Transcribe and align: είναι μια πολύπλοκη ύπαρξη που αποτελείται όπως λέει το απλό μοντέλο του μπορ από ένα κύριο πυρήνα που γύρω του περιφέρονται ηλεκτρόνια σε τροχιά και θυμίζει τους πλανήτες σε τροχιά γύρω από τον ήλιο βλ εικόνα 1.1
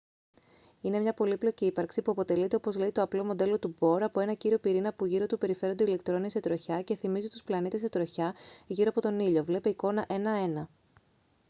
είναι 0.81 0.99
μια 0.99 1.13
πολύπλοκη 1.13 1.65
ύπαρξη 1.65 2.01
που 2.01 2.11
αποτελείται 2.11 2.55
όπως 2.55 2.75
λέει 2.75 2.91
το 2.91 3.01
απλό 3.01 3.23
μοντέλο 3.25 3.59
του 3.59 3.75
μπορ 3.79 4.03
από 4.03 4.19
ένα 4.19 4.33
κύριο 4.33 4.59
πυρήνα 4.59 4.93
που 4.93 5.05
γύρω 5.05 5.25
του 5.25 5.37
περιφέρονται 5.37 5.83
ηλεκτρόνια 5.83 6.29
σε 6.29 6.39
τροχιά 6.39 6.81
και 6.81 6.95
θυμίζει 6.95 7.29
τους 7.29 7.43
πλανήτες 7.43 7.79
σε 7.79 7.89
τροχιά 7.89 8.33
γύρω 8.67 8.89
από 8.89 9.01
τον 9.01 9.19
ήλιο 9.19 9.43
βλ 9.43 9.55
εικόνα 9.63 10.05
1.1 10.09 10.65